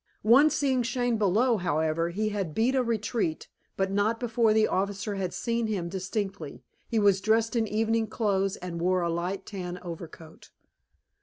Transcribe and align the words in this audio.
One 0.23 0.49
seeing 0.49 0.81
Shane 0.81 1.19
below, 1.19 1.57
however, 1.57 2.09
he 2.09 2.29
had 2.29 2.55
beat 2.55 2.73
a 2.73 2.81
retreat, 2.81 3.47
but 3.77 3.91
not 3.91 4.19
before 4.19 4.51
the 4.51 4.67
officer 4.67 5.13
had 5.13 5.31
seen 5.31 5.67
him 5.67 5.89
distinctly. 5.89 6.63
He 6.89 6.97
was 6.97 7.21
dressed 7.21 7.55
in 7.55 7.67
evening 7.67 8.07
clothes 8.07 8.55
and 8.55 8.81
wore 8.81 9.03
a 9.03 9.11
light 9.11 9.45
tan 9.45 9.77
overcoat. 9.83 10.49